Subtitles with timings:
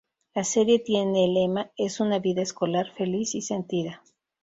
[0.33, 4.01] La serie tiene el lema: Es una vida escolar feliz y sentida.